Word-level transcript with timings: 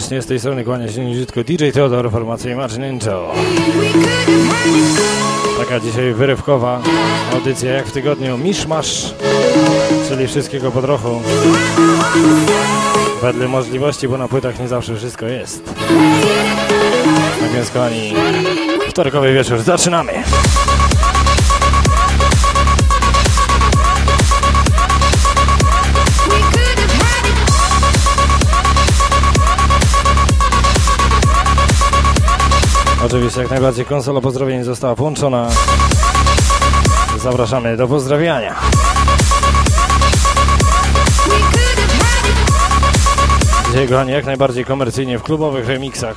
serdecznie 0.00 0.22
z 0.22 0.26
tej 0.26 0.38
strony 0.40 0.64
kłania 0.64 0.92
się 0.92 1.04
niziutko 1.04 1.44
DJ 1.44 1.70
Teodor, 1.70 2.10
formacja 2.10 2.52
Imagine 2.52 2.92
Ninja. 2.92 3.18
Taka 5.58 5.80
dzisiaj 5.80 6.14
wyrywkowa 6.14 6.82
audycja 7.32 7.72
jak 7.72 7.86
w 7.86 7.92
tygodniu 7.92 8.38
Miszmasz, 8.38 9.14
czyli 10.08 10.26
wszystkiego 10.26 10.70
po 10.70 10.82
trochu. 10.82 11.22
Wedle 13.22 13.48
możliwości, 13.48 14.08
bo 14.08 14.18
na 14.18 14.28
płytach 14.28 14.60
nie 14.60 14.68
zawsze 14.68 14.96
wszystko 14.96 15.26
jest. 15.26 15.64
Tak 17.40 17.52
więc 17.54 17.70
kochani, 17.70 18.14
wtorkowy 18.88 19.34
wieczór, 19.34 19.58
zaczynamy! 19.58 20.12
Oczywiście 33.06 33.40
jak 33.40 33.50
najbardziej 33.50 33.84
konsola 33.84 34.20
pozdrowień 34.20 34.64
została 34.64 34.94
połączona. 34.94 35.48
Zapraszamy 37.22 37.76
do 37.76 37.88
pozdrawiania. 37.88 38.54
Dzisiaj 43.66 43.88
kochani 43.88 44.12
jak 44.12 44.26
najbardziej 44.26 44.64
komercyjnie 44.64 45.18
w 45.18 45.22
klubowych 45.22 45.68
remixach. 45.68 46.16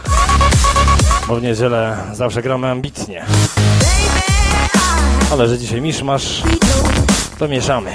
Bo 1.28 1.36
w 1.36 1.42
niedzielę 1.42 1.98
zawsze 2.14 2.42
gramy 2.42 2.72
ambitnie. 2.72 3.26
Ale 5.32 5.48
że 5.48 5.58
dzisiaj 5.58 5.82
misz 5.82 6.02
masz, 6.02 6.44
to 7.40 7.48
mieszamy. 7.48 7.92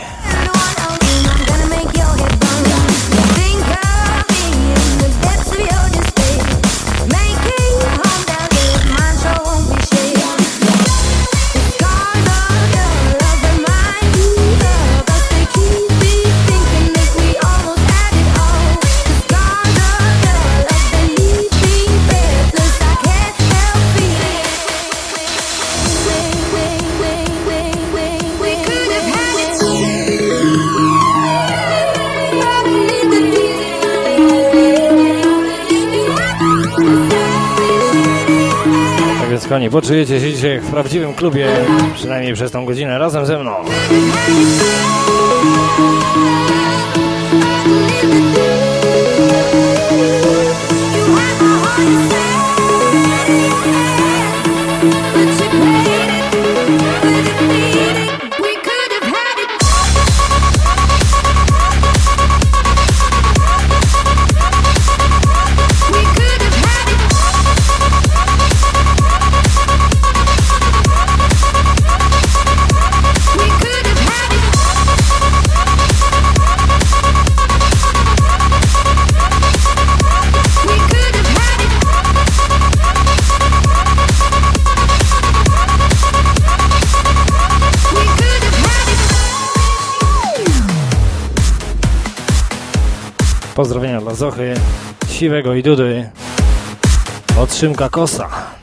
Kochani, 39.48 39.70
poczujecie 39.70 40.20
się 40.20 40.32
dzisiaj 40.32 40.60
w 40.60 40.70
prawdziwym 40.70 41.14
klubie, 41.14 41.48
przynajmniej 41.94 42.34
przez 42.34 42.50
tą 42.50 42.64
godzinę, 42.64 42.98
razem 42.98 43.26
ze 43.26 43.38
mną. 43.38 43.54
Siwego 95.19 95.55
i 95.55 95.62
Dudy 95.62 96.11
od 97.38 97.55
Szymka 97.55 97.88
Kosa. 97.88 98.57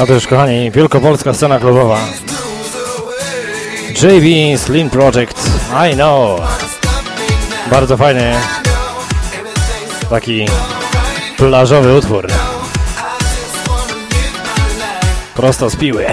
A 0.00 0.06
to 0.06 0.12
już 0.12 0.26
kochani, 0.26 0.70
wielkopolska 0.70 1.34
scena 1.34 1.58
klubowa. 1.58 1.98
JB 4.02 4.58
Slim 4.58 4.90
Project, 4.90 5.50
I 5.90 5.94
know. 5.94 6.40
Bardzo 7.70 7.96
fajny, 7.96 8.34
taki 10.10 10.46
plażowy 11.36 11.94
utwór. 11.96 12.26
Prosto 15.34 15.70
z 15.70 15.76
piły. 15.76 16.06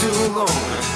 Too 0.00 0.32
long. 0.36 0.92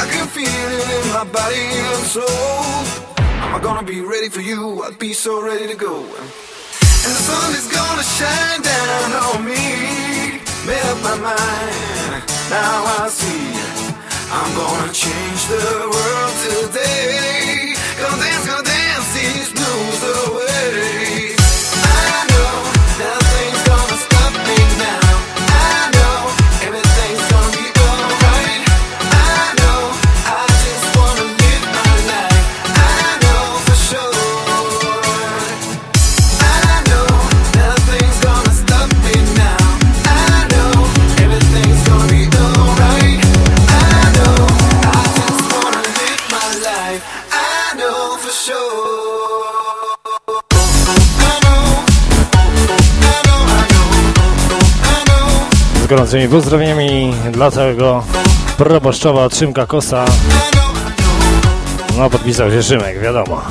I 0.00 0.04
can 0.12 0.26
feel 0.28 0.46
it 0.46 0.88
in 0.98 1.12
my 1.12 1.24
body 1.24 1.56
and 1.56 2.04
soul. 2.04 3.08
Am 3.16 3.54
I 3.54 3.60
gonna 3.62 3.86
be 3.86 4.00
ready 4.00 4.28
for 4.28 4.40
you? 4.40 4.82
I'll 4.82 4.92
be 4.92 5.12
so 5.12 5.42
ready 5.42 5.66
to 5.66 5.74
go. 5.74 6.04
And 6.04 7.12
the 7.16 7.22
sun 7.28 7.50
is 7.54 7.68
gonna 7.72 8.02
shine 8.02 8.60
down 8.62 9.08
on 9.24 9.44
me. 9.44 10.40
Made 10.66 10.84
up 10.92 11.00
my 11.02 11.16
mind, 11.30 12.22
now 12.50 13.02
I 13.02 13.08
see. 13.08 13.88
I'm 14.30 14.50
gonna 14.54 14.92
change 14.92 15.40
the 15.48 15.64
world 15.94 16.34
today. 16.44 17.74
Gonna 18.00 18.22
dance, 18.22 18.46
gonna 18.46 18.62
dance 18.62 19.08
these 19.14 19.52
blues 19.56 20.02
away. 20.26 20.47
Gorącymi 55.88 56.28
pozdrowieniami 56.28 57.14
dla 57.32 57.50
całego 57.50 58.04
proboszczowa 58.56 59.28
Trzymka 59.28 59.66
Kosa. 59.66 60.04
No, 61.98 62.10
podpisał 62.10 62.50
się 62.50 62.62
Szymek, 62.62 63.00
wiadomo. 63.00 63.42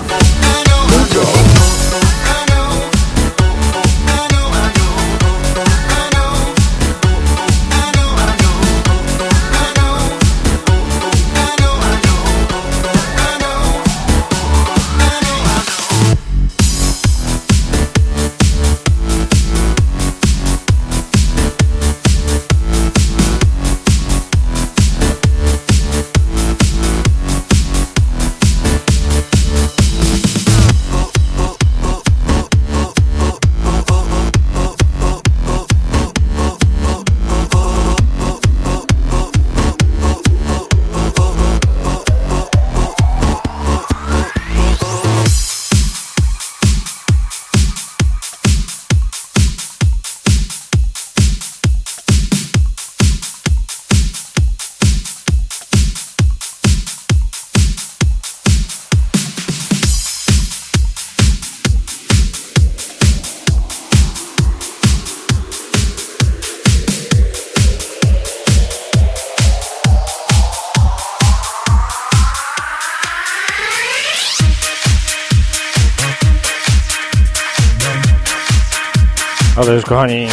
Ale 79.57 79.73
już 79.73 79.85
kochani, 79.85 80.27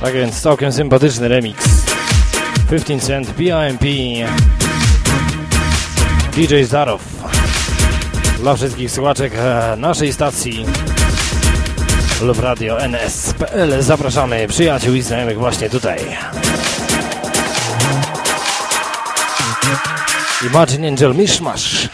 tak 0.00 0.14
więc 0.14 0.40
całkiem 0.40 0.72
sympatyczny 0.72 1.28
remix. 1.28 1.68
15 2.70 3.00
Cent, 3.00 3.30
BIMP, 3.30 3.82
DJ 6.36 6.62
Zarow. 6.62 7.02
Dla 8.40 8.54
wszystkich 8.54 8.90
słuchaczek 8.90 9.32
e, 9.36 9.74
naszej 9.76 10.12
stacji 10.12 10.66
lub 12.22 12.38
radio 12.38 12.80
NS.pl 12.80 13.82
zapraszamy 13.82 14.48
przyjaciół 14.48 14.94
i 14.94 15.02
znajomych 15.02 15.38
właśnie 15.38 15.70
tutaj. 15.70 15.98
Imagine 20.46 20.88
Angel 20.88 21.14
Mishmash. 21.14 21.88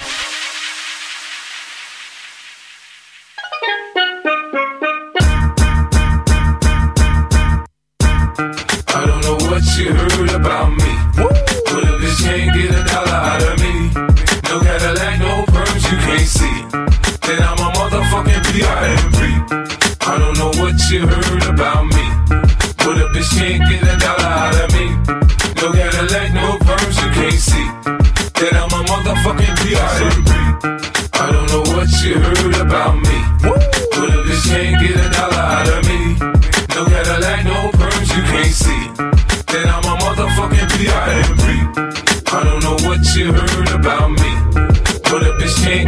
you 32.08 32.18
heard 32.18 32.56
about 32.56 32.96
me. 32.96 33.16
Put 33.92 34.10
up 34.10 34.24
this 34.24 34.48
chain, 34.48 34.72
get 34.80 34.96
a 34.96 35.10
dollar 35.12 35.44
out 35.56 35.68
of 35.68 35.80
me. 35.88 36.00
No 36.74 36.84
Cadillac, 36.88 37.44
no 37.44 37.58
perms, 37.76 38.08
you 38.16 38.22
can't 38.32 38.54
see. 38.64 38.82
Then 39.52 39.68
I'm 39.68 39.84
a 39.84 39.94
motherfucking 40.00 40.68
B.I.M.P. 40.78 41.44
I 42.32 42.44
don't 42.44 42.62
know 42.64 42.76
what 42.88 43.00
you 43.14 43.32
heard 43.32 43.70
about 43.80 44.10
me. 44.10 44.32
but 44.54 45.02
Put 45.04 45.22
up 45.24 45.38
this 45.38 45.62
chain, 45.62 45.84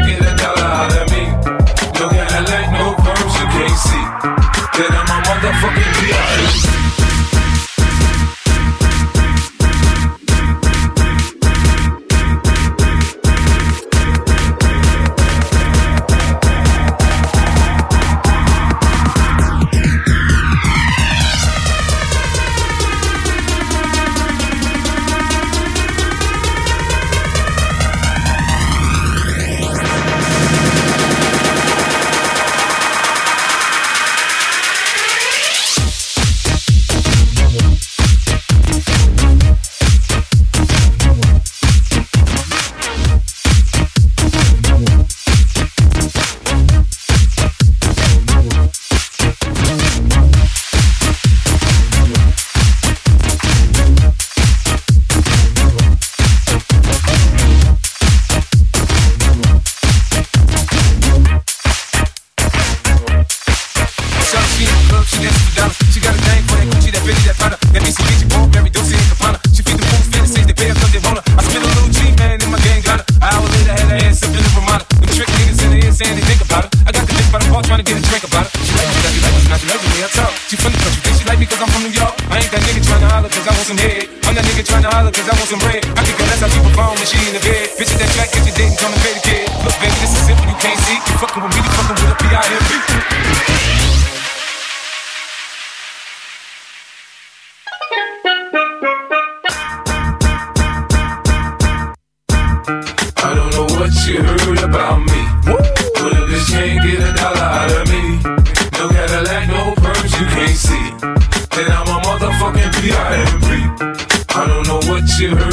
Nasza 115.21 115.50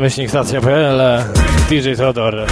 myślnik 0.00 0.30
stacja.pl 0.30 1.24
DJ 1.70 1.94
Todor 1.96 2.46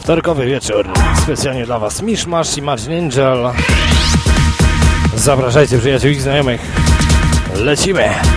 Wtorkowy 0.00 0.46
wieczór 0.46 0.88
Specjalnie 1.22 1.66
dla 1.66 1.78
Was. 1.78 2.02
Mishmash 2.02 2.56
i 2.58 2.62
Marcin 2.62 2.92
Angel. 2.92 3.50
Zapraszajcie 5.16 5.78
przyjaciół 5.78 6.10
i 6.10 6.14
znajomych. 6.14 6.60
Lecimy! 7.54 8.35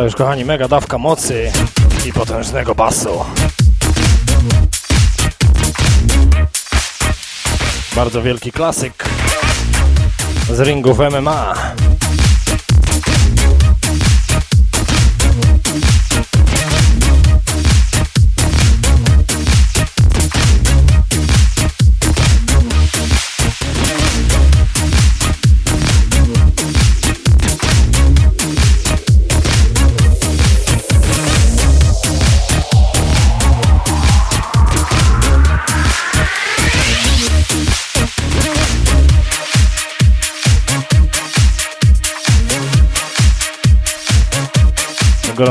To 0.00 0.04
już 0.04 0.14
kochani 0.14 0.44
mega 0.44 0.68
dawka 0.68 0.98
mocy 0.98 1.52
i 2.06 2.12
potężnego 2.12 2.74
basu. 2.74 3.24
Bardzo 7.96 8.22
wielki 8.22 8.52
klasyk 8.52 9.04
z 10.52 10.60
ringów 10.60 10.98
MMA. 10.98 11.54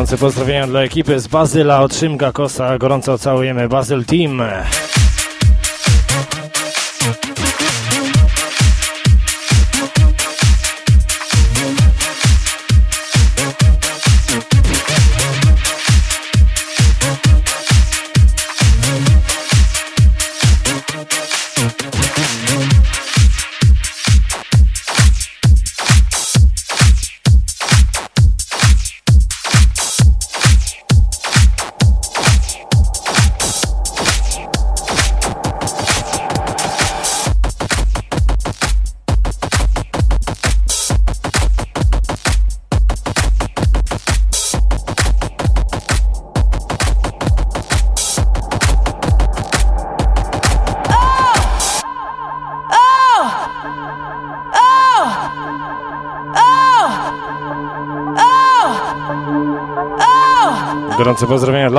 Gorące 0.10 0.26
pozdrowienia 0.26 0.68
dla 0.68 0.82
ekipy 0.82 1.20
z 1.20 1.28
Bazyla 1.28 1.82
od 1.82 1.96
Szymka 1.96 2.32
Kosa. 2.32 2.78
Gorąco 2.78 3.18
całujemy 3.18 3.70
Bazyl 3.70 4.06
Team. 4.06 4.42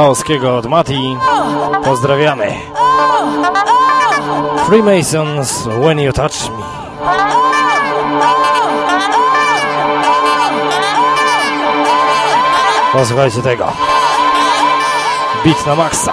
Pozdrowienia 0.00 0.06
dla 0.06 0.08
Oskiego 0.08 0.56
od 0.56 0.66
Mati. 0.66 1.16
Pozdrawiamy. 1.84 2.54
Freemasons, 4.66 5.66
when 5.66 5.98
you 5.98 6.12
touch 6.12 6.50
me. 6.50 6.64
Posłuchajcie 12.92 13.42
tego. 13.42 13.72
Beat 15.44 15.66
na 15.66 15.74
maksa. 15.74 16.12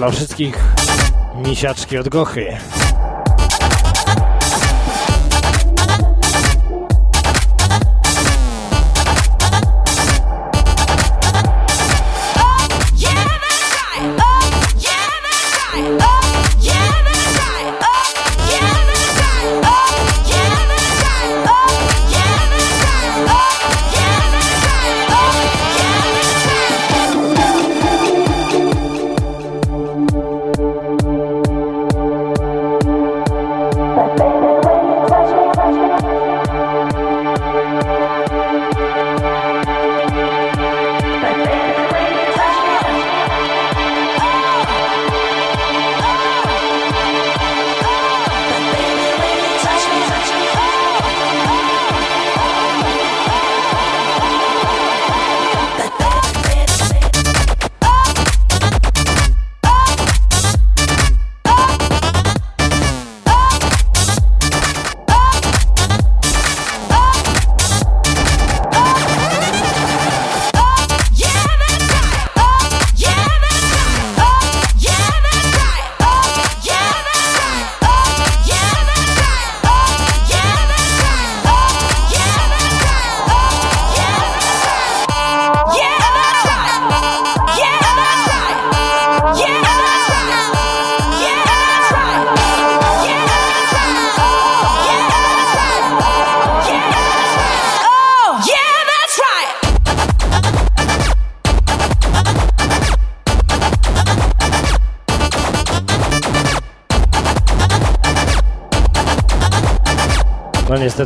Dla 0.00 0.10
wszystkich 0.10 0.58
misiaczki 1.34 1.98
od 1.98 2.08
Gochy. 2.08 2.56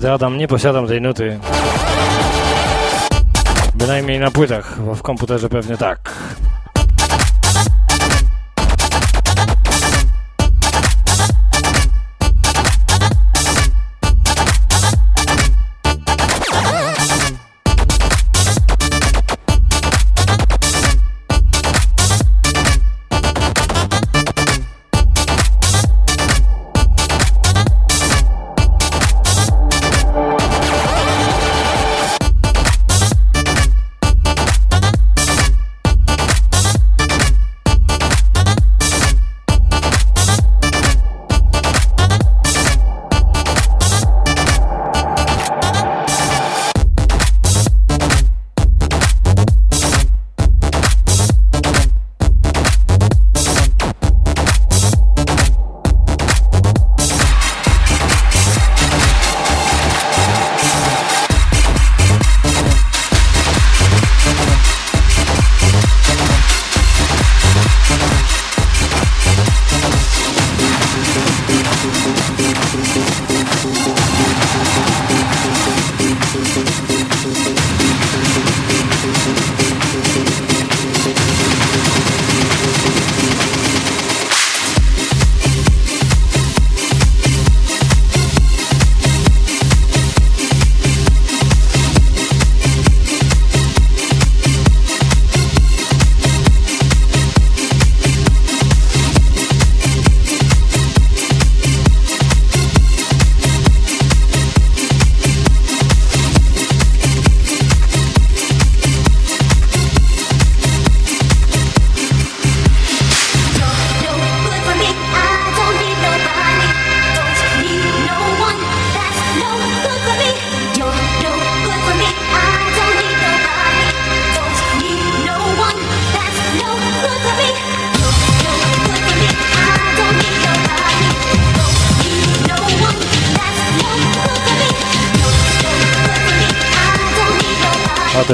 Niestety 0.05 0.14
Adam 0.14 0.38
nie 0.38 0.49
posiadam 0.49 0.87
tej 0.87 1.01
nuty. 1.01 1.38
Bynajmniej 3.75 4.21
na 4.21 4.31
płytach, 4.31 4.81
bo 4.81 4.95
w 4.95 5.03
komputerze 5.03 5.49
pewnie 5.49 5.77
tak. 5.77 6.13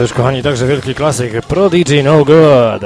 To 0.01 0.05
już 0.05 0.13
kochani 0.13 0.43
także 0.43 0.67
wielki 0.67 0.95
klasyk 0.95 1.47
Prodigy 1.47 2.03
No 2.03 2.25
Good. 2.25 2.83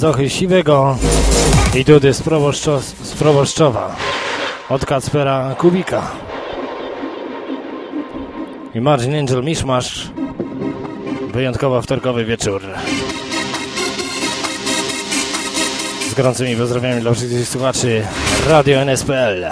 Zochy 0.00 0.30
Siwego 0.30 0.96
i 1.74 1.84
Dudy 1.84 2.14
z, 2.14 2.22
Proboszczo 2.22 2.80
z 2.80 3.12
Proboszczowa 3.18 3.96
od 4.68 4.86
Kacpera 4.86 5.54
Kubika. 5.58 6.02
Imagine 8.74 9.18
Angel 9.18 9.44
Mishmash 9.44 10.08
wyjątkowo 11.32 11.82
wtorkowy 11.82 12.24
wieczór. 12.24 12.62
Z 16.10 16.14
gorącymi 16.14 16.56
pozdrowieniami 16.56 17.00
dla 17.00 17.12
wszystkich 17.14 17.48
słuchaczy 17.48 18.06
Radio 18.48 18.78
NSPL. 18.78 19.44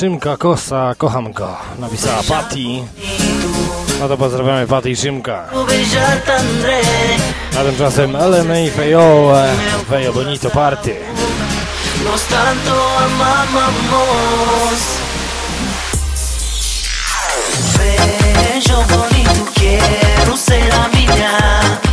Szymka 0.00 0.36
Kosa, 0.36 0.94
kocham 0.98 1.32
go. 1.32 1.56
Napisała 1.78 2.22
Patty. 2.28 2.58
No 4.00 4.08
to 4.08 4.16
pozdrawiamy 4.16 4.66
Patty 4.66 4.90
i 4.90 4.96
Szymka. 4.96 5.44
A 7.60 7.64
tymczasem 7.64 8.16
LMA 8.16 8.58
i 8.58 8.70
Fejo, 8.70 9.32
Fejo 9.90 10.12
Bonito 10.12 10.50
Party. 10.50 10.96
Nos 12.04 12.24
tanto 12.24 12.96
amamos. 12.98 14.80
Bello, 17.78 18.84
bonito, 18.88 19.52
quiero 19.54 20.36
ser 20.36 20.68
la 20.68 20.88
mina. 20.88 21.89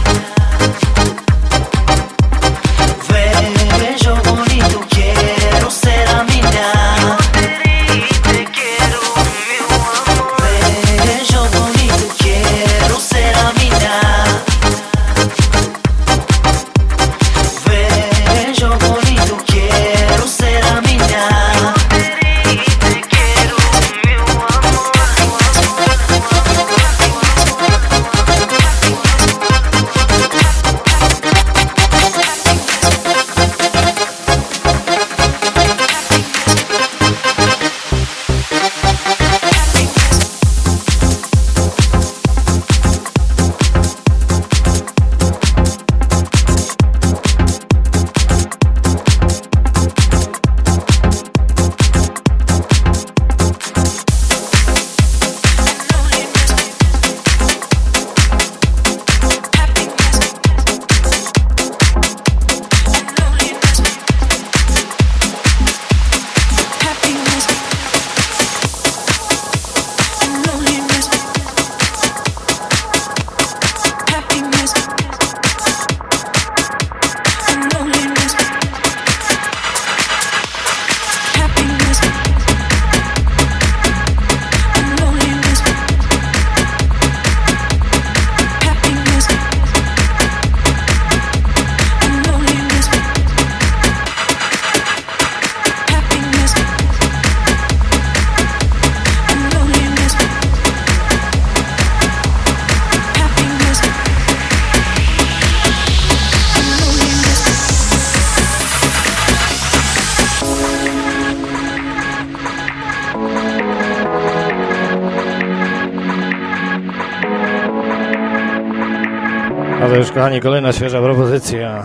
Kochani, 120.28 120.42
kolejna 120.42 120.74
świeża 120.74 121.02
propozycja. 121.02 121.84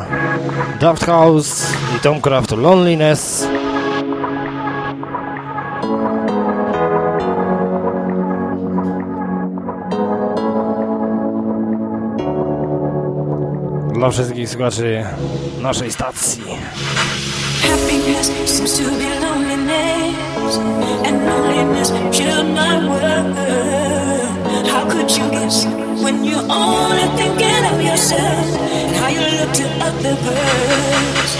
Daft 0.81 1.05
House 1.05 1.73
i 1.97 2.01
Tom 2.01 2.21
Loneliness. 2.57 3.49
Dla 13.95 14.11
wszystkich 14.11 14.49
słuchaczy 14.49 15.05
naszej 15.61 15.93
stacji. 15.93 16.43
Happiness 17.63 18.31
seems 18.47 18.79
to 18.79 18.83
be 18.83 19.21
loneliness 19.21 20.59
and 21.07 21.27
loneliness. 21.27 21.93
How 24.73 24.89
could 24.91 25.11
you 25.11 25.31
guess 25.31 25.67
when 26.03 26.25
you're 26.25 26.47
only 26.51 27.07
thinking 27.17 27.65
of 27.73 27.81
yourself 27.81 28.47
and 28.59 28.97
how 28.97 29.09
you 29.09 29.21
look 29.39 29.53
to 29.53 29.67
other 29.89 30.15
birds. 30.25 31.33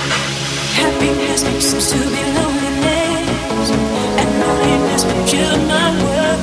Happiness 0.81 1.41
seems 1.43 1.91
to 1.91 1.99
be 1.99 2.23
loneliness, 2.39 3.69
and 4.21 4.29
loneliness 4.41 5.03
should 5.29 5.63
not 5.69 5.95
work. 6.07 6.43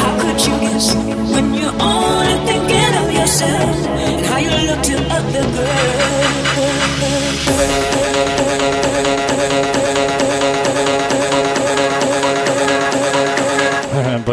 How 0.00 0.12
could 0.20 0.38
you 0.46 0.54
guess 0.60 0.94
when 1.34 1.54
you're 1.54 1.76
only 1.80 2.36
thinking 2.46 2.92
of 3.02 3.12
yourself 3.12 3.76
and 3.86 4.24
how 4.26 4.38
you 4.38 4.50
look 4.68 4.82
to 4.82 4.96
other 5.10 5.38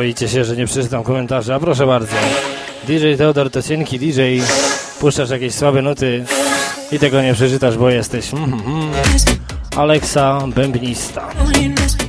Boicie 0.06 0.30
się, 0.30 0.46
że 0.46 0.56
nie 0.56 0.66
przeczytam 0.66 1.04
komentarzy, 1.04 1.54
a 1.54 1.60
proszę 1.60 1.88
bardzo. 1.88 2.16
DJ 2.88 3.16
Teodor 3.18 3.52
to 3.52 3.62
cienki 3.62 4.00
DJ, 4.00 4.22
puszczasz 5.00 5.30
jakieś 5.30 5.54
słabe 5.54 5.82
nuty 5.82 6.26
i 6.92 7.00
tego 7.00 7.22
nie 7.22 7.34
przeczytasz, 7.34 7.78
bo 7.78 7.90
jesteś 7.90 8.34
mm. 8.34 8.62
Aleksa 9.76 10.40
Bębnista. 10.48 11.30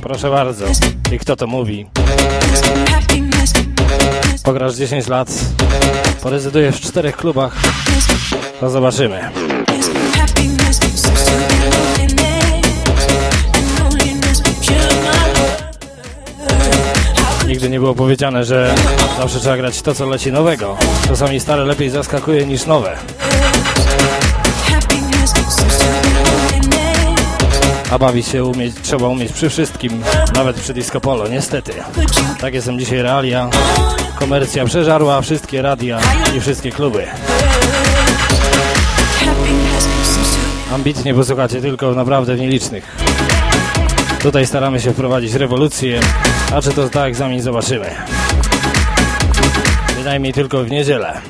Proszę 0.01 0.29
bardzo. 0.29 0.65
I 1.11 1.19
kto 1.19 1.35
to 1.35 1.47
mówi? 1.47 1.85
Pograsz 4.43 4.75
10 4.75 5.07
lat, 5.07 5.29
porezydujesz 6.21 6.75
w 6.75 6.81
czterech 6.81 7.17
klubach, 7.17 7.55
to 8.59 8.69
zobaczymy. 8.69 9.29
Nie 17.77 17.81
było 17.81 17.95
powiedziane, 17.95 18.45
że 18.45 18.75
zawsze 19.17 19.39
trzeba 19.39 19.57
grać 19.57 19.81
to, 19.81 19.95
co 19.95 20.05
leci 20.05 20.31
nowego. 20.31 20.77
Czasami 21.07 21.39
stare 21.39 21.65
lepiej 21.65 21.89
zaskakuje 21.89 22.45
niż 22.45 22.65
nowe. 22.65 22.97
A 27.91 27.99
bawić 27.99 28.27
się 28.27 28.43
umieć, 28.43 28.75
trzeba 28.81 29.07
umieć 29.07 29.31
przy 29.31 29.49
wszystkim, 29.49 30.01
nawet 30.35 30.59
przy 30.59 30.73
disco 30.73 31.01
polo, 31.01 31.27
niestety. 31.27 31.73
Takie 32.41 32.61
są 32.61 32.77
dzisiaj 32.77 33.01
realia. 33.01 33.49
Komercja 34.19 34.65
przeżarła 34.65 35.21
wszystkie 35.21 35.61
radia 35.61 35.99
i 36.37 36.41
wszystkie 36.41 36.71
kluby. 36.71 37.07
Ambitnie 40.73 41.13
posłuchacie 41.13 41.61
tylko 41.61 41.91
naprawdę 41.91 42.35
nielicznych. 42.35 42.97
Tutaj 44.21 44.45
staramy 44.45 44.79
się 44.79 44.93
wprowadzić 44.93 45.33
rewolucję, 45.33 45.99
a 46.53 46.61
czy 46.61 46.71
to 46.71 46.89
tak 46.89 47.07
egzamin 47.07 47.41
zobaczymy. 47.41 47.91
Bynajmniej 49.97 50.33
tylko 50.33 50.63
w 50.63 50.71
niedzielę. 50.71 51.21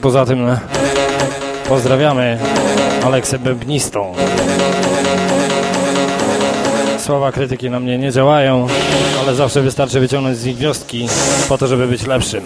Poza 0.00 0.26
tym, 0.26 0.46
Pozdrawiamy 1.68 2.38
Aleksę 3.04 3.38
Bębnistą. 3.38 4.14
Słowa 6.98 7.32
krytyki 7.32 7.70
na 7.70 7.80
mnie 7.80 7.98
nie 7.98 8.12
działają, 8.12 8.66
ale 9.20 9.34
zawsze 9.34 9.62
wystarczy 9.62 10.00
wyciągnąć 10.00 10.38
z 10.38 10.44
nich 10.44 10.56
wnioski 10.56 11.08
po 11.48 11.58
to, 11.58 11.66
żeby 11.66 11.86
być 11.86 12.06
lepszym. 12.06 12.42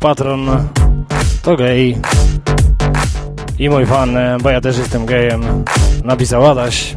Patron 0.00 0.68
to 1.42 1.56
gej. 1.56 1.98
I 3.58 3.68
mój 3.68 3.86
fan, 3.86 4.16
bo 4.42 4.50
ja 4.50 4.60
też 4.60 4.78
jestem 4.78 5.06
gejem, 5.06 5.64
napisał 6.04 6.46
Adaś. 6.46 6.96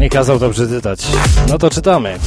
I 0.00 0.10
kazał 0.10 0.38
to 0.38 0.50
przeczytać. 0.50 1.06
No 1.48 1.58
to 1.58 1.70
czytamy. 1.70 2.18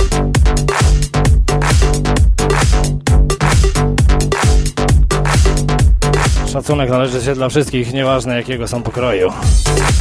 Szacunek 6.53 6.89
należy 6.89 7.23
się 7.23 7.35
dla 7.35 7.49
wszystkich, 7.49 7.93
nieważne 7.93 8.35
jakiego 8.35 8.67
są 8.67 8.83
pokroju. 8.83 9.31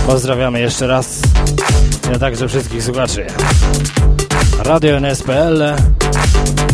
Pozdrawiamy 0.07 0.61
jeszcze 0.61 0.87
raz, 0.87 1.21
ja 2.13 2.19
także 2.19 2.49
wszystkich 2.49 2.85
słuchaczy. 2.85 3.27
Radio 4.59 4.97
NSPL 4.97 5.63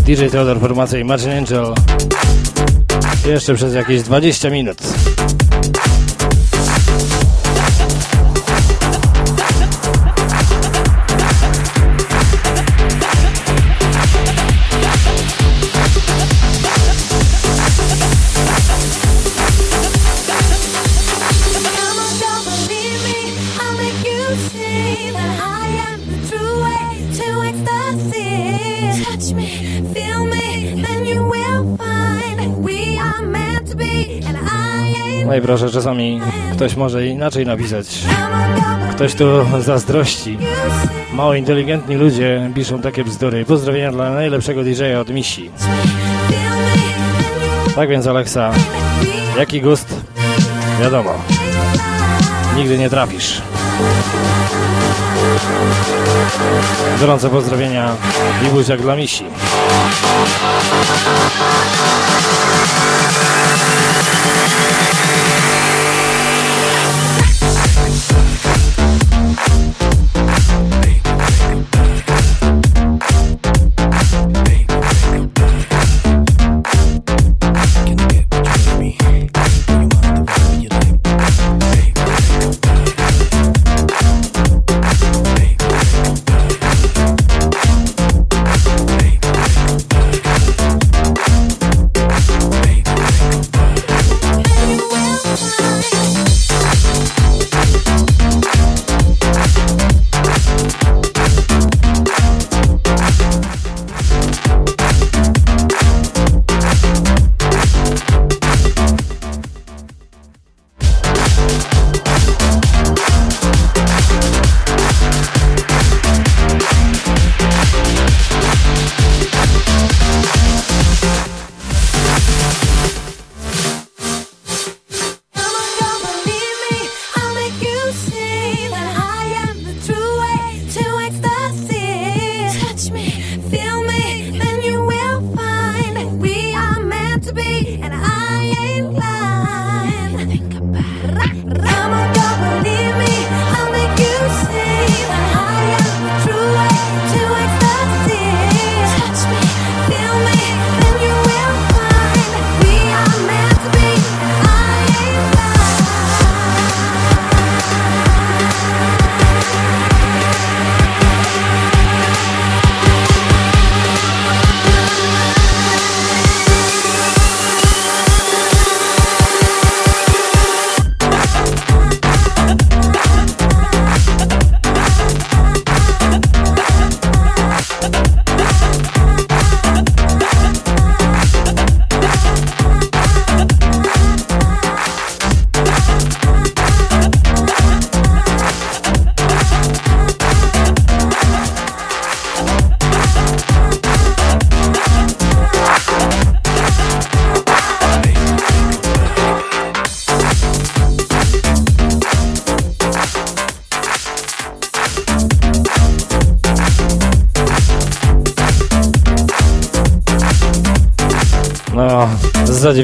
DJ 0.07 0.31
Theodor, 0.31 0.61
formacja 0.61 0.99
Imagine 0.99 1.39
Angel. 1.39 1.75
Jeszcze 3.27 3.55
przez 3.55 3.75
jakieś 3.75 4.03
20 4.03 4.51
minut. 4.51 4.79
No 35.33 35.37
i 35.37 35.41
proszę, 35.41 35.71
czasami 35.71 36.21
ktoś 36.53 36.77
może 36.77 37.07
inaczej 37.07 37.47
napisać. 37.47 37.87
Ktoś 38.91 39.15
tu 39.15 39.25
zazdrości. 39.61 40.39
Mało 41.13 41.35
inteligentni 41.35 41.97
ludzie 41.97 42.51
piszą 42.55 42.83
takie 42.83 43.05
bzdury. 43.05 43.45
Pozdrowienia 43.45 43.93
dla 43.93 44.11
najlepszego 44.11 44.65
DJ-a 44.65 45.01
od 45.01 45.11
Misi. 45.11 45.51
Tak 47.75 47.89
więc 47.89 48.07
Aleksa, 48.07 48.53
jaki 49.39 49.61
gust? 49.61 49.95
Wiadomo. 50.81 51.15
Nigdy 52.57 52.79
nie 52.79 52.91
trafisz. 52.91 53.43
Gorące 57.01 57.31
pozdrowienia 57.31 57.97
i 58.47 58.47
buziak 58.47 58.83
dla 58.83 58.97
Misi. 58.97 59.25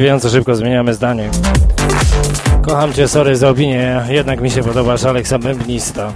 Zadziwiająco 0.09 0.31
szybko 0.31 0.57
zmieniamy 0.57 0.95
zdanie. 0.95 1.31
Kocham 2.63 2.93
cię, 2.93 3.09
sorry 3.09 3.37
za 3.37 3.49
opinię, 3.49 4.05
jednak 4.09 4.41
mi 4.41 4.51
się 4.51 4.63
podobasz, 4.63 5.05
Aleksa 5.05 5.39
Bębnista. 5.39 6.13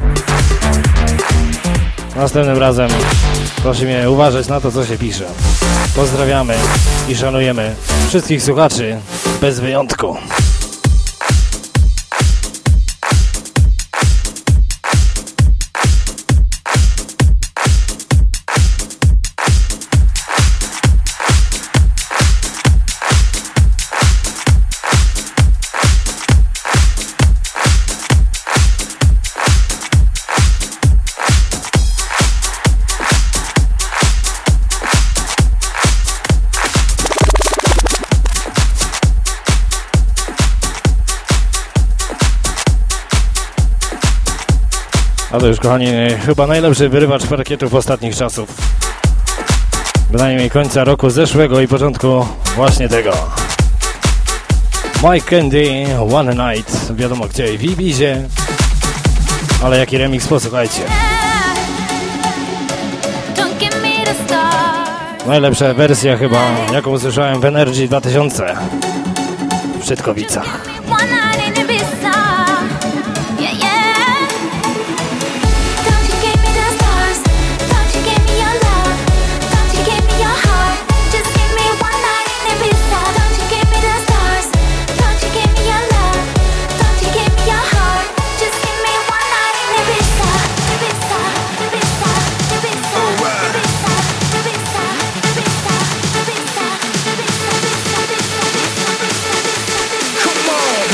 Następnym 2.17 2.59
razem 2.59 2.91
proszę 3.63 3.85
mnie 3.85 4.11
uważać 4.11 4.49
na 4.49 4.61
to, 4.61 4.73
co 4.73 4.87
się 4.87 4.99
pisze. 4.99 5.25
Pozdrawiamy 5.97 6.55
i 7.09 7.17
szanujemy 7.17 7.75
wszystkich 8.09 8.43
słuchaczy, 8.43 8.97
bez 9.41 9.61
wyjątku. 9.61 10.17
A 45.33 45.39
to 45.39 45.47
już, 45.47 45.61
kochani, 45.61 45.87
chyba 46.27 46.47
najlepszy 46.47 46.89
wyrywacz 46.89 47.27
parkietów 47.27 47.75
ostatnich 47.75 48.17
czasów. 48.17 48.49
Bynajmniej 50.11 50.51
końca 50.51 50.85
roku 50.85 51.11
zeszłego 51.11 51.61
i 51.61 51.69
początku 51.69 52.27
właśnie 52.57 52.89
tego. 52.89 53.13
Mike 55.05 55.31
Candy, 55.31 55.87
One 56.13 56.35
Night, 56.35 56.95
wiadomo 56.95 57.27
gdzie, 57.27 57.59
w 57.59 57.65
Ibizie. 57.65 58.29
Ale 59.65 59.79
jaki 59.79 59.99
remix, 59.99 60.27
posłuchajcie. 60.27 60.81
Najlepsza 65.27 65.75
wersja 65.75 66.17
chyba, 66.17 66.51
jaką 66.73 66.91
usłyszałem 66.91 67.41
w 67.41 67.45
Energy 67.45 67.89
2000 67.89 68.57
w 69.81 69.85
Szydkowicach. 69.85 70.72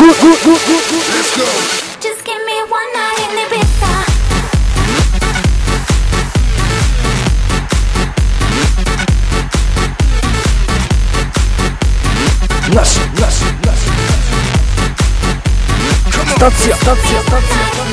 Let's 0.09 1.37
go. 1.37 1.45
Just 2.01 2.25
give 2.25 2.41
me 2.47 2.63
one 2.63 2.93
night 2.95 3.29
in 3.29 3.37
Ibiza. 3.45 3.93
Stacja, 16.37 16.77
stacja, 16.77 17.23
stacja. 17.23 17.88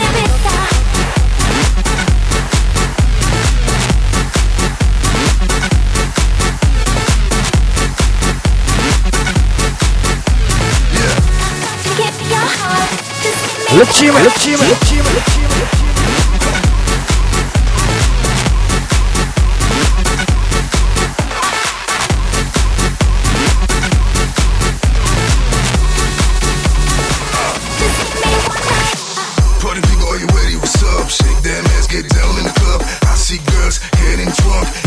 Just 13.76 14.00
give 14.00 14.16
me 14.16 14.22
Lecimy, 14.22 15.35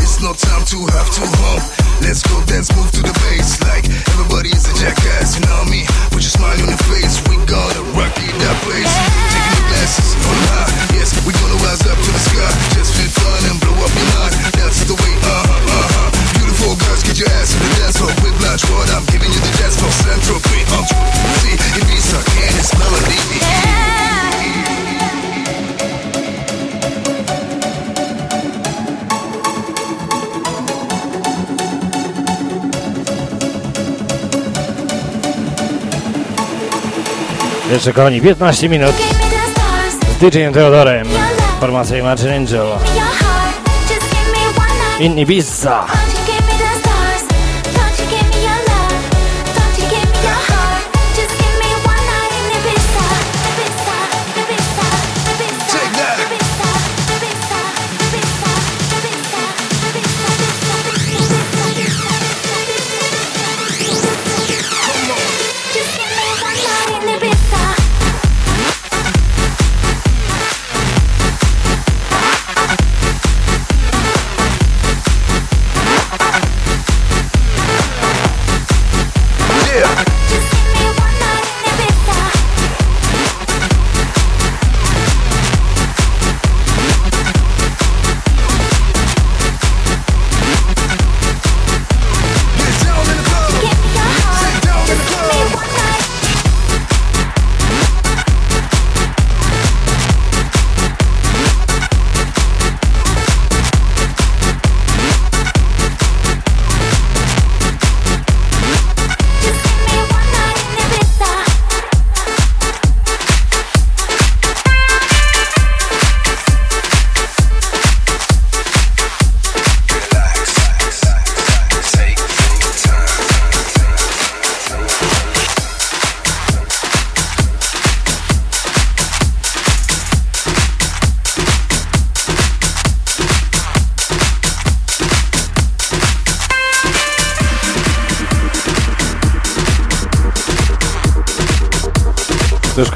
It's 0.03 0.21
no 0.21 0.33
time 0.37 0.65
to 0.73 0.79
have 0.93 1.09
to 1.17 1.25
hump. 1.41 1.65
Let's 2.05 2.23
go 2.23 2.39
dance, 2.45 2.69
move 2.77 2.91
to 2.93 3.03
the 3.03 3.15
bass. 3.27 3.59
Like 3.65 3.89
everybody 4.15 4.53
is 4.53 4.69
a 4.69 4.75
jackass, 4.77 5.41
you 5.41 5.45
know 5.49 5.65
me. 5.67 5.89
Put 6.13 6.23
your 6.23 6.35
smile 6.35 6.59
on 6.61 6.69
your 6.69 6.85
face. 6.93 7.19
We 7.29 7.41
gonna 7.49 7.83
rock 7.97 8.15
it 8.21 8.35
that 8.39 8.57
place. 8.65 8.93
Taking 9.33 9.55
the 9.57 9.65
glasses 9.73 10.13
on 10.15 10.39
high. 10.53 10.71
Yes, 10.95 11.17
we 11.25 11.33
gonna 11.33 11.59
rise 11.65 11.83
up 11.89 11.99
to 11.99 12.11
the 12.13 12.23
sky. 12.23 12.53
Just 12.77 12.95
feel 12.95 13.11
fun 13.11 13.41
and 13.51 13.57
blow 13.59 13.77
up 13.83 13.93
your 13.93 14.09
mind. 14.21 14.35
That's 14.55 14.85
the 14.85 14.95
way, 14.95 15.15
uh 15.25 15.43
huh, 15.49 15.75
uh 15.75 15.89
huh. 15.97 16.09
Beautiful 16.39 16.75
girls, 16.85 17.03
get 17.03 17.19
your 17.19 17.31
ass 17.41 17.55
to 17.55 17.59
the 17.59 17.71
dance 17.81 17.97
floor. 17.99 18.13
Whiplash, 18.23 18.65
what 18.71 18.89
I'm 18.95 19.05
giving 19.11 19.33
you 19.33 19.41
the 19.41 19.53
dance 19.59 19.77
floor. 19.81 19.93
Central, 19.93 20.39
Queen, 20.49 20.67
um, 20.77 20.85
see, 21.43 21.57
Ibiza, 21.57 22.19
Candace, 22.37 22.73
Melody. 22.79 23.68
Jeszcze 37.71 37.93
kochani, 37.93 38.21
15 38.21 38.69
minut 38.69 38.95
z 40.11 40.17
DJ-em 40.21 40.55
Teodorem. 40.55 41.09
Formacja 41.61 41.99
Imagine 41.99 42.37
Angel. 42.37 42.67
Give 44.99 45.15
me 45.15 45.25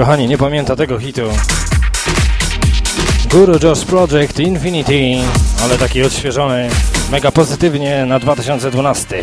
kochani 0.03 0.29
nie 0.29 0.39
pamięta 0.39 0.77
tego 0.77 0.99
hitu? 0.99 1.23
Guru 3.31 3.59
Josh 3.63 3.85
Project 3.85 4.39
Infinity, 4.39 5.29
ale 5.65 5.79
taki 5.79 6.03
odświeżony, 6.03 6.69
mega 7.11 7.31
pozytywnie 7.31 8.07
na 8.07 8.19
2012. 8.19 9.23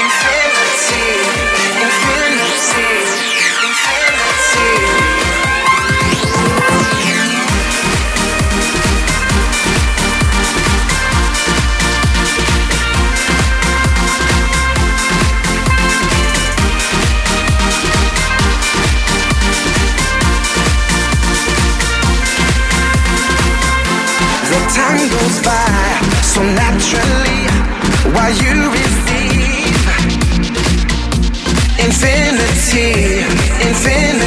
Z 33.73 34.20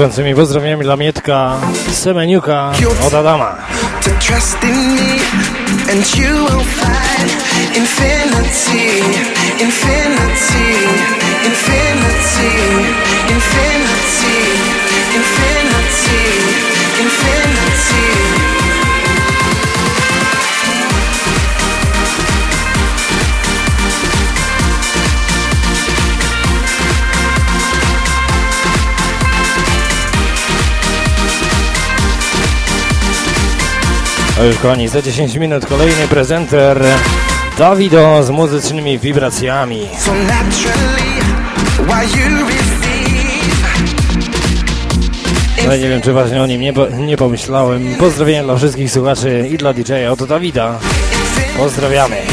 gorącymi 0.00 0.34
pozdrowieniami 0.34 0.84
dla 0.84 0.96
Mietka 0.96 1.56
Semeniuka 1.92 2.72
od 3.06 3.14
Adama. 3.14 3.56
infinity, 7.76 8.80
infinity, 9.60 11.19
A 34.40 34.44
już 34.44 34.56
kochani, 34.56 34.88
za 34.88 35.02
10 35.02 35.36
minut 35.36 35.66
kolejny 35.66 36.08
prezenter 36.08 36.84
Dawido 37.58 38.22
z 38.22 38.30
muzycznymi 38.30 38.98
wibracjami. 38.98 39.88
No 45.66 45.76
nie 45.76 45.88
wiem, 45.88 46.02
czy 46.02 46.12
właśnie 46.12 46.42
o 46.42 46.46
nim 46.46 46.60
nie, 46.60 46.72
nie 46.98 47.16
pomyślałem. 47.16 47.94
Pozdrowienia 47.98 48.42
dla 48.42 48.56
wszystkich 48.56 48.92
słuchaczy 48.92 49.48
i 49.52 49.58
dla 49.58 49.72
DJ-a. 49.72 50.10
Oto 50.10 50.26
Dawida. 50.26 50.78
Pozdrawiamy. 51.56 52.29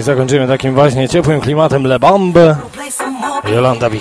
Koniec. 0.00 0.04
Zakończymy 0.04 0.48
takim 0.48 0.74
właśnie 0.74 1.08
ciepłym 1.08 1.40
klimatem 1.40 1.86
Le 1.86 1.98
Bomb. 1.98 2.36
Jolanda 3.44 3.90
Be. 3.90 3.96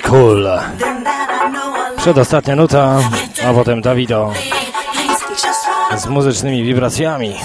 Przedostatnia 1.97 2.55
nuta, 2.55 2.99
a 3.49 3.53
potem 3.53 3.81
Davido 3.81 4.33
z 5.97 6.07
muzycznymi 6.07 6.63
wibracjami. 6.63 7.35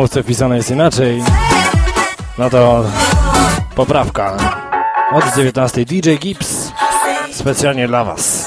Ramówce 0.00 0.22
wpisane 0.22 0.56
jest 0.56 0.70
inaczej, 0.70 1.22
no 2.38 2.50
to 2.50 2.84
poprawka. 3.74 4.36
Od 5.12 5.24
19 5.36 5.84
DJ 5.84 6.14
Gibbs 6.14 6.72
specjalnie 7.32 7.88
dla 7.88 8.04
Was. 8.04 8.46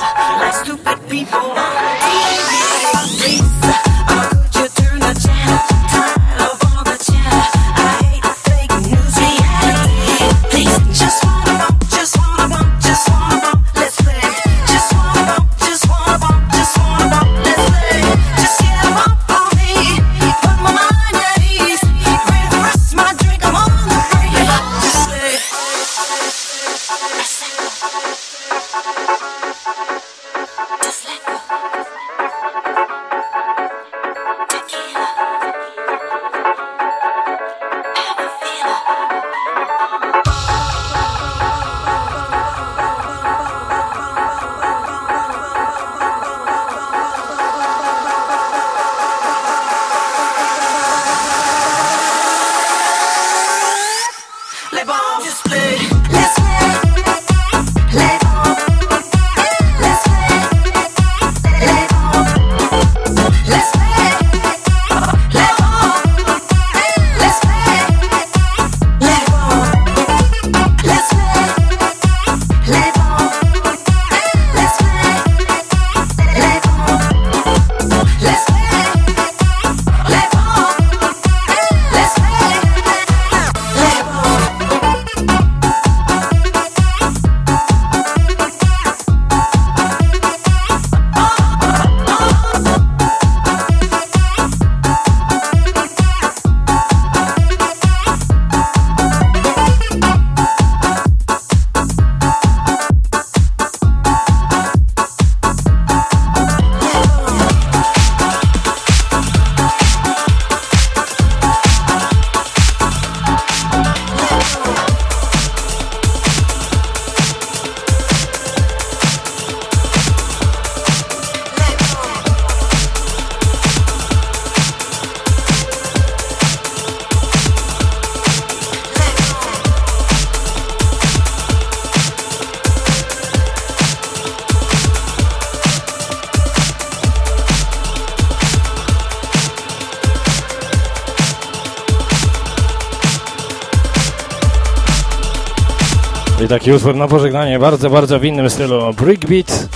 Taki 146.54 146.72
utwór 146.72 146.96
na 146.96 147.08
pożegnanie, 147.08 147.60
bardzo, 147.60 147.90
bardzo 147.90 148.20
w 148.20 148.26
innym 148.26 148.50
stylu. 148.50 148.94
Brickbeat, 148.94 149.68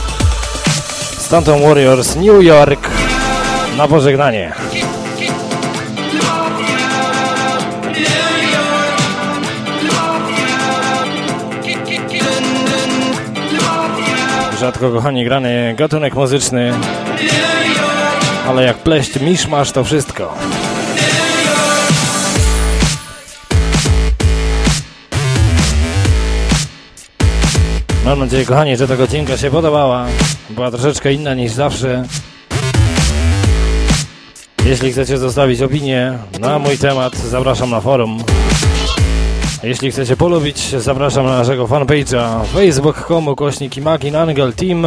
Stanton 1.18 1.62
Warriors, 1.62 2.16
New 2.16 2.44
York 2.44 2.90
na 3.78 3.88
pożegnanie. 3.88 4.54
Rzadko 14.60 14.92
kochani 14.92 15.24
grany 15.24 15.76
gatunek 15.78 16.16
muzyczny, 16.16 16.74
ale 18.48 18.64
jak 18.64 18.78
pleść 18.78 19.20
misz 19.20 19.48
masz 19.48 19.72
to 19.72 19.84
wszystko. 19.84 20.34
Mam 28.08 28.20
nadzieję, 28.20 28.46
kochani, 28.46 28.78
że 28.78 28.88
ta 28.88 28.98
godzinka 28.98 29.38
się 29.38 29.52
podobała. 29.52 30.06
Była 30.50 30.72
troszeczkę 30.72 31.14
inna 31.14 31.34
niż 31.34 31.52
zawsze. 31.52 32.04
Jeśli 34.66 34.92
chcecie 34.92 35.18
zostawić 35.18 35.62
opinię 35.62 36.18
na 36.40 36.60
mój 36.60 36.78
temat, 36.78 37.16
zapraszam 37.16 37.70
na 37.70 37.82
forum. 37.82 38.24
Jeśli 39.64 39.92
chcecie 39.92 40.18
polubić, 40.18 40.76
zapraszam 40.78 41.26
na 41.26 41.38
naszego 41.38 41.68
fanpage'a 41.68 42.46
facebook.com 42.46 43.36
kośnik 43.36 43.78
Imagine 43.78 44.22
Angel 44.22 44.54
Team 44.54 44.86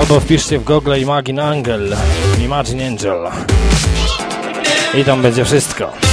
albo 0.00 0.20
wpiszcie 0.20 0.58
w 0.58 0.64
Google 0.64 0.94
Imagine 1.00 1.44
Angel 1.44 1.96
Imagine 2.44 2.86
Angel 2.86 3.18
i 4.94 5.04
tam 5.04 5.22
będzie 5.22 5.44
wszystko. 5.44 6.09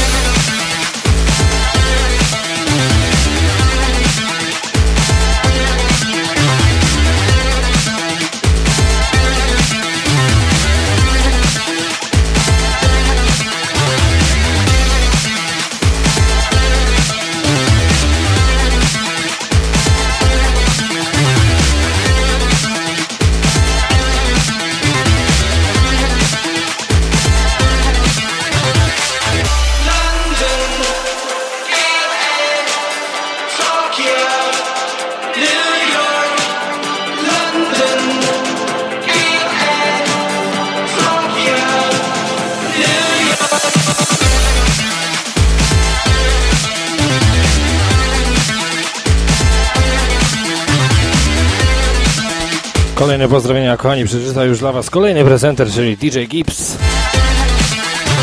Kolejne 52.97 53.27
pozdrowienia, 53.27 53.77
kochani, 53.77 54.05
przeczyta 54.05 54.43
już 54.43 54.59
dla 54.59 54.71
Was 54.71 54.89
kolejny 54.89 55.25
prezenter, 55.25 55.71
czyli 55.71 55.97
DJ 55.97 56.19
Gibbs. 56.25 56.77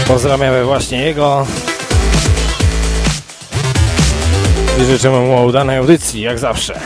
Pozdrawiamy 0.06 0.64
właśnie 0.64 1.00
jego. 1.00 1.46
I 4.82 4.84
życzymy 4.84 5.18
mu 5.18 5.44
udanej 5.44 5.76
audycji, 5.76 6.20
jak 6.20 6.38
zawsze. 6.38 6.80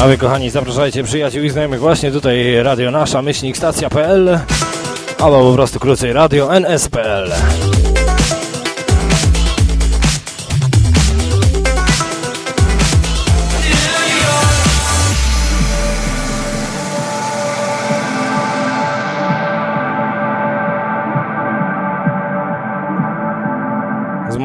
A 0.00 0.06
wy 0.06 0.18
kochani 0.18 0.50
zapraszajcie 0.50 1.04
przyjaciół 1.04 1.42
i 1.42 1.50
znajomych 1.50 1.80
właśnie 1.80 2.12
tutaj 2.12 2.62
Radio 2.62 2.90
Nasza, 2.90 3.22
myślnik 3.22 3.56
stacja.pl 3.56 4.38
albo 5.18 5.50
po 5.50 5.54
prostu 5.54 5.80
krócej 5.80 6.12
Radio 6.12 6.56
NS.pl 6.56 7.32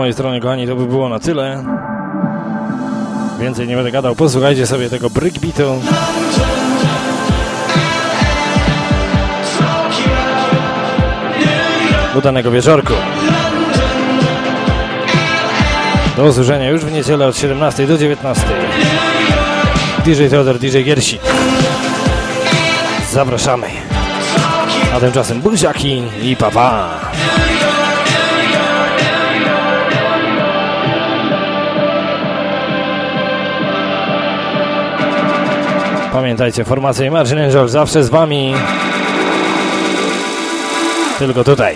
mojej 0.02 0.14
strony 0.14 0.40
kochani 0.40 0.68
to 0.68 0.76
by 0.76 0.86
było 0.86 1.10
na 1.10 1.20
tyle. 1.20 1.64
Więcej 3.40 3.68
nie 3.68 3.76
będę 3.76 3.92
gadał. 3.92 4.16
Posłuchajcie 4.16 4.68
sobie 4.68 4.90
tego 4.90 5.10
breakbeatu. 5.10 5.82
Udanego 12.16 12.52
wieczorku. 12.52 12.94
Do 16.18 16.24
usłyszenia 16.24 16.70
już 16.70 16.86
w 16.86 16.92
niedzielę 16.92 17.28
od 17.28 17.38
17 17.38 17.88
do 17.88 17.98
19. 17.98 18.44
DJ 20.06 20.28
Teodor, 20.30 20.60
DJ 20.60 20.84
Giersi. 20.84 21.20
Zapraszamy. 23.12 23.68
A 24.96 25.00
tymczasem 25.00 25.42
buziaki 25.42 26.04
i 26.24 26.36
papa. 26.36 26.52
Pa. 26.52 27.11
Pamiętajcie, 36.12 36.64
formacja 36.64 37.06
Imagine 37.06 37.46
Angel 37.46 37.68
zawsze 37.68 38.04
z 38.04 38.10
Wami. 38.10 38.54
Tylko 41.20 41.44
tutaj. 41.44 41.76